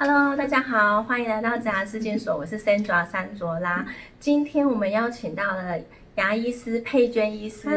[0.00, 3.84] Hello，大家好，欢迎来到植牙事件所，我是 Sandra 三卓拉。
[4.20, 5.76] 今天我们邀请到了
[6.14, 7.68] 牙医师佩娟医师。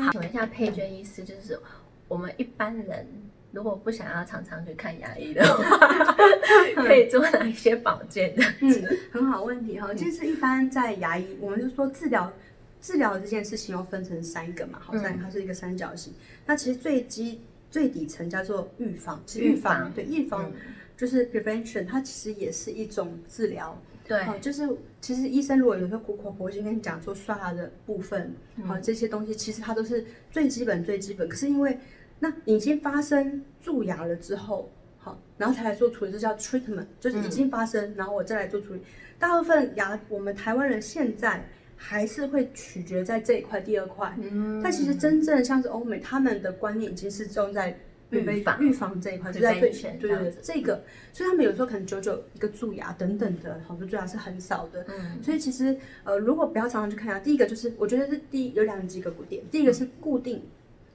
[0.00, 1.58] 好，请问一下佩娟医师，就是
[2.06, 3.04] 我们一般人
[3.50, 5.88] 如果不想要常常去看牙医的话，
[6.86, 8.44] 可以做哪一些保健的？
[8.60, 8.70] 嗯，
[9.10, 9.92] 很好问题哈。
[9.94, 12.32] 其实一般在牙医，我们就说治疗
[12.80, 16.14] 治疗这件事情要分成三个嘛，好，三它是一个三角形。
[16.46, 17.40] 那其实最基
[17.70, 20.52] 最底层叫做预防，是预防对预防
[20.96, 23.80] 就是 prevention，它其实也是一种治疗。
[24.06, 24.66] 对，就是
[25.02, 28.34] 其实医生如果有时候苦口婆心跟你讲说刷牙的部分，
[28.64, 31.28] 好这些东西，其实它都是最基本最基本。
[31.28, 31.78] 可是因为
[32.18, 38.80] 那已经发生蛀牙了之后，好，然后才来做处理，这叫 treatment，就是已经发生，然后我再来做处理。
[39.18, 41.46] 大部分牙，我们台湾人现在
[41.78, 44.14] 还是会取决在这一块，第二块。
[44.20, 47.78] 嗯，但其实真正像是欧美，他们的观念已经是重在。
[48.10, 50.82] 预防预防这一块就在对对对这个，
[51.12, 54.82] 所以他们有时候可能久久一个蛀牙等等的，好多蛀牙是很少的。
[54.88, 60.40] 嗯，所以其实呃，如果不要常常去看牙，第一个就是我觉得是第一有两几个点，第一个是固定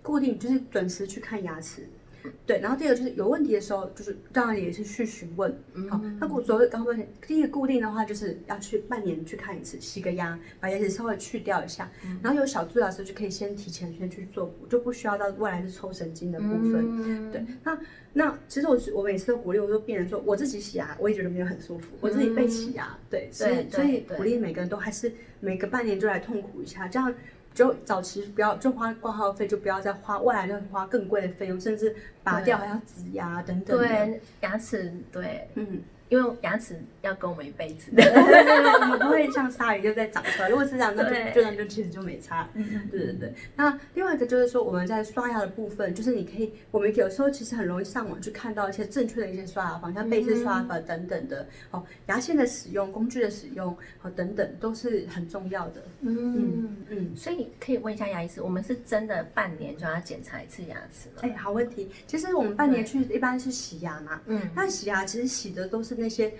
[0.00, 1.82] 固定就是准时去看牙齿。
[2.46, 5.50] 对，然后第二个就是有问题的时候，就是当然也是去询问。
[5.90, 11.90] 好，那固所谓刚刚第一个固定的话，就是要去半年去看一次，洗个牙，把牙齿稍微去掉一下。
[12.22, 17.30] 然后有小蛀牙的时候，就可以先提前先去做补，就不需要到未来是抽神经的部分。
[17.32, 17.78] 对，那
[18.12, 27.12] 那其实我我每次都鼓励我说病人说，我自己洗牙我也觉得没有很舒服，我自己被洗牙，对，所以所以鼓励每个人都还是每个半年就来痛苦一下，这样。
[27.54, 33.78] 就早期不要就花挂号费，就不要再花未来就花更贵的费用，甚至拔掉还要植牙等等。
[33.78, 35.82] 对，牙齿对，嗯。
[36.08, 40.48] 因为牙齿要跟我们一辈子，对对对，我们不会像鲨鱼就在长出来。
[40.48, 42.48] 如果是这样，那就就那就其实就没差。
[42.90, 43.32] 对对对。
[43.54, 51.46] 那另外一个就是说，我们在刷牙的部分，就是你可以，我们有时候其实很容易上网去看到一些正确的一些刷牙方像贝式刷牙法等等的。
[51.70, 55.82] 哦，牙线的使用、工具的使用，哦等等都是很重要的。
[56.00, 57.16] 嗯嗯。
[57.16, 61.22] 所以可以问一下牙医师，我们是真的半年就要检查一次牙齿吗？
[61.22, 61.90] 哎，好问题。
[62.06, 64.20] 其实我们半年去一般是洗牙嘛。
[64.26, 64.40] 嗯。
[64.54, 65.92] 那洗牙其实洗的都是。
[66.02, 66.32] 那些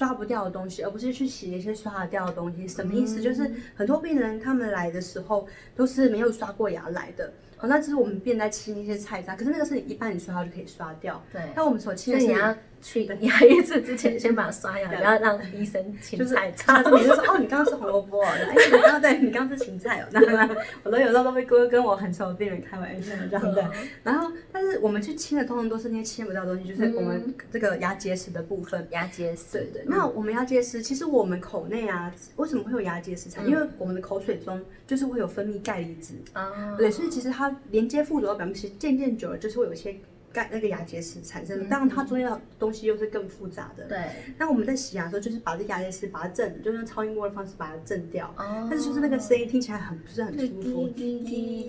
[0.00, 2.66] 刷不掉的东西，而不是去洗那些刷得掉的东西。
[2.66, 3.20] 什么意思？
[3.20, 5.46] 就是很多病人他们来的时候
[5.76, 7.30] 都是没有刷过牙来的。
[7.58, 11.22] 好，那只是我们便在清一些菜渣，可是那个是你一般你刷它就可以刷掉。
[11.30, 11.42] 对。
[11.54, 12.56] 那我们所清的是。
[12.82, 16.80] 去牙医治之前，先把它刷牙， 不要让医生芹菜擦。
[16.80, 20.06] 你就说哦，你刚刚吃红萝卜， 哎，你刚刚对你刚刚吃芹菜哦。
[20.12, 20.48] 那
[20.82, 23.70] 我都有时候都会跟跟我很熟的病人开玩笑这样的。
[24.02, 28.86] 然后，但是我们去清的通常都是那些清不掉的东西，就是我们这个牙结石的部分。
[28.90, 29.44] 牙结石。
[29.52, 29.82] 对对。
[29.86, 33.46] 那我们牙结石，其实我们口内啊，为什么会有牙结石产？
[33.46, 36.74] 因为我们的口水中就是会有分泌钙离子啊。
[36.78, 39.94] 对，所以其实它连接附着的表面，其实渐渐久了就是会有一些。
[40.32, 43.84] 钙那个牙结石产生的，当然它中间的东西又是更复杂的。
[43.84, 43.98] 对。
[44.38, 48.32] 那我们在洗牙的时候，就是把这牙结石把它震，就用超音波的方式把它震掉。
[48.36, 48.66] 哦。
[48.70, 50.88] 但是就是那个声音听起来很不是很舒服。
[50.88, 51.66] 滴滴滴。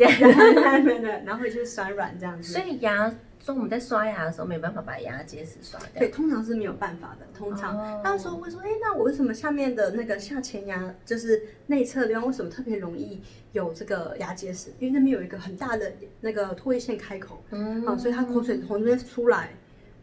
[1.25, 2.53] 然后就是酸软这样子。
[2.53, 3.13] 所以牙。
[3.44, 7.25] 说我们在刷牙的时候没有办法把牙结石刷掉，对，通常是没有办法的。
[7.34, 13.19] 通常，那时候会说，哎，那我为什么下面的那个下前牙，就是内侧地方，为什么特别容易
[13.51, 14.69] 有这个牙结石？
[14.80, 19.50] 因为那边有一个很大的那个唾液腺开口，嗯，啊，所以它口水从那边出来，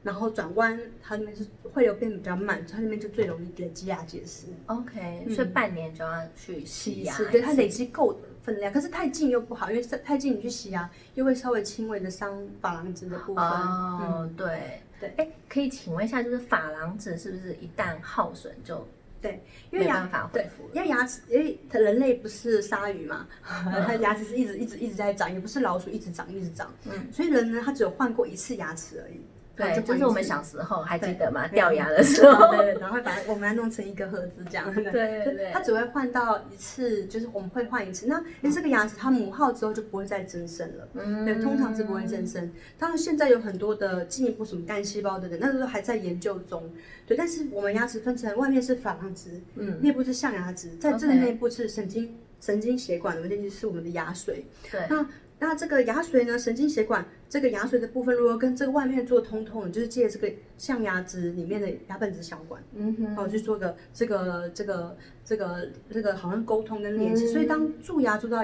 [0.02, 4.48] 然后转弯，它那边是会流变比较慢，它那边就最容易累积牙结石。
[4.66, 8.20] OK，所以半年就要去洗牙，对，它累积够的。
[8.48, 12.32] 分量，可是太近又不好，因为太近你去洗牙，又会稍微轻微的伤
[12.62, 13.44] 珐琅质的部分。
[13.44, 18.88] 哦，对对，哎，可以请问一下，就是珐琅质是不是一旦耗损就
[19.20, 20.68] 对，因为没办法恢复？
[20.72, 29.20] 因为牙齿，因为人类不是鲨鱼嘛，它牙齿是一直一直一直在长，也不是老鼠一直长一直长，嗯，所以人呢，他只有换过一次牙齿而已。
[29.58, 31.48] 对，就是我们小时候还记得吗？
[31.48, 34.72] 掉牙的时候，对对，然后会把我们弄成一个盒子这样。
[34.72, 38.06] 对对对，它只会换到一次，就是我们会换一次。
[38.06, 42.50] 那因为这个牙齿它磨耗之后就不会再增生了，嗯，对，通常是不会增生。
[42.78, 46.70] 当然现在有很多的进一步什么干细胞等等，那都还在研究中。
[47.04, 54.42] 对，但是我们牙齿分成外面是珐琅质，嗯，内部是象牙质，在这个内部是神经神经血管的那些是我们的牙髓。
[54.70, 55.04] 对，那。
[55.40, 56.36] 那这个牙髓呢？
[56.36, 67.28] 神经血管这个牙髓的部分，如果跟这个外面做通通，就是借这个象牙质里面的牙本质小管，嗯哼，好去做个这个这个这个这个好像沟通跟联系。
[67.28, 68.40] 所以当蛀牙蛀到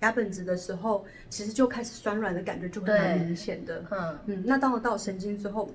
[0.00, 3.84] 牙本质的时候，其实就开始酸软的感觉就会蛮明显的。
[3.90, 5.68] 嗯嗯，那到了到神经之后，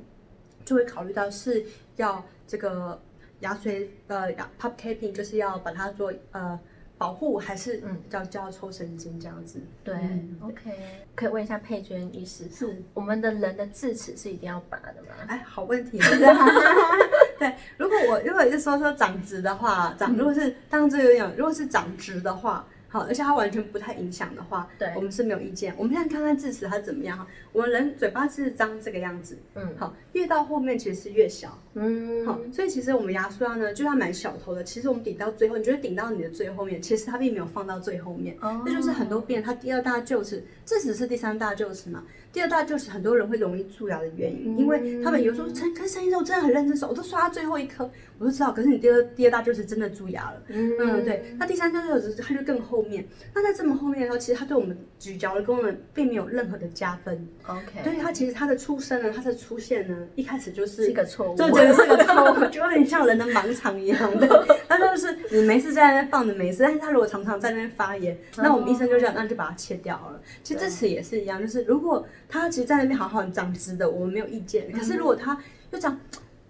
[0.65, 1.63] 就会考虑到是
[1.98, 3.00] 要这个
[3.42, 6.59] 牙髓呃牙 pop capping，就是要把它做呃。
[6.98, 9.62] 保护还是嗯要就要抽神经这样子。
[9.84, 9.96] 对
[10.42, 10.72] ，OK，
[11.16, 15.10] 可以问一下佩娟医师，是我们的人的智齿是一定要拔的吗？
[15.28, 16.00] 哎，好问题。
[17.40, 22.66] 对，如果我如果是说说长直的话，长如果是当这个样，如果是长直的话。
[22.90, 25.76] 好，而且它完全不太影响的话，对，我们是没有意见。
[25.78, 27.28] 我们现在看看智齿它怎么样哈。
[27.52, 42.04] 我们人嘴巴是张这个样子，嗯，好，越到后面其实是越小，嗯，好，所以其实我们牙刷呢，就算蛮小头的，其实我们顶到最后，你觉得顶到你的最后面，其实它并没有放到最后面，哦，这就是很多病人他第二大臼齿，这只是第三大臼齿嘛。
[42.34, 47.90] 第二大臼齿很多人会容易蛀牙的原因，因为他们有时候陈跟生意时候真的很认真说，我都刷到最后一颗，
[48.20, 48.52] 我都知道。
[48.52, 51.24] 可是你第二第二大臼齿真的蛀牙了，嗯，对。
[51.40, 53.04] 那第三大臼齿它就更后面，
[53.34, 57.28] 那在这么后面的时候，其实它对我们咀嚼的功能并没有任何的加分。
[57.48, 64.46] OK，所以它其实它的出生呢，它的出现呢，一开始就是一个错误，就觉得是个错误，就有点像人的盲肠一样的。
[64.69, 70.22] 那就是你没事在那边放着没事，但是他如果常常在那边发炎，那我们医生就这样，那就把它切掉了。
[70.44, 74.72] 其实这次也是一样，就是如果他其实在那边好好长直的，我们没有意见。
[74.72, 75.38] 可是如果他
[75.72, 76.00] 又长，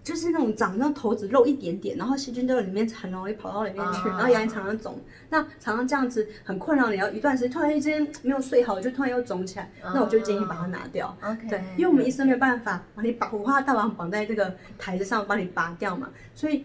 [0.08, 11.14] 就是那种长那头子露一点点，然后细菌都在里面很容易跑到里面去，然后牙龈常常肿，那常常这样子很困扰你，要一段时间突然之间没有睡好，就突然又肿起来，那我就建议把它拿掉。
[11.50, 16.64] 对，因为我们医生没有办法把你把五花大绑绑在这个台子上帮你拔掉嘛，所以。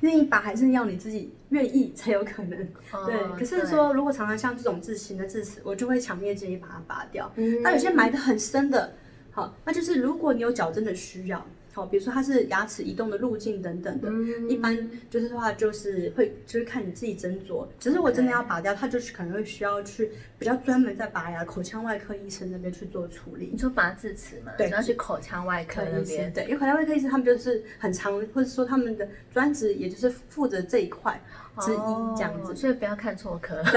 [0.00, 2.56] 愿意拔还是要你自己愿意才有可能，
[3.04, 3.36] 对。
[3.36, 7.28] 可是说如果常常像这种自行的智齿，我就会强烈建议把它拔掉。
[7.64, 8.92] 那有些埋的很深的，
[9.32, 11.44] 好，那就是如果你有矫正的需要。
[11.78, 14.10] 哦，比如说它是牙齿移动的路径等等的，
[14.48, 14.76] 一般
[15.08, 17.66] 就是的话就是会就是看你自己斟酌。
[17.78, 23.50] 只是我真的要拔掉，它就是可能会需要去比较专门在拔牙口腔外科医生那边去做处理。
[23.52, 24.52] 你说拔智齿嘛？
[24.58, 26.32] 对，要去口腔外科那边。
[26.32, 31.20] 对，因为口腔外科医生他们就是很常，或者说他们的专职也就是负责这一块。
[31.60, 33.62] 之一这样子，所以不要看错科。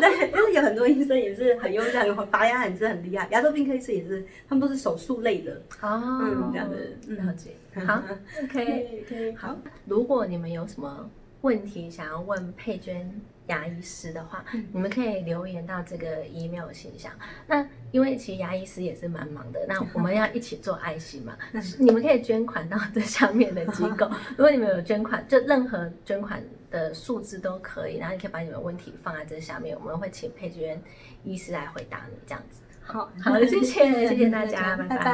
[0.00, 3.28] 对，因为有很多医生也是很优秀，拔牙也是很厉害。
[3.30, 5.52] 牙周病科医生也是，他们都是手术类的。
[5.80, 7.50] 哦，嗯，这样子，了解。
[7.86, 8.02] 好，
[8.44, 9.56] OK，好。
[9.86, 11.08] 如果你们有什么
[11.42, 13.08] 问题想要问佩娟
[13.46, 17.12] 牙医师的话，你们可以留言到这个 email 信箱。
[17.46, 21.36] 那因为其实牙医师也是蛮忙的，那我们要一起做爱心嘛。
[21.78, 24.10] 你们可以捐款到这上面的机构。
[24.36, 26.42] 如果你们有捐款，就任何捐款。
[26.72, 30.82] 的数字都可以，然后你可以把你们问题放在这下面，我们会请佩娟
[31.22, 32.62] 医师来回答你，这样子。
[32.82, 35.12] 好，好，谢谢，谢谢大家， 拜拜。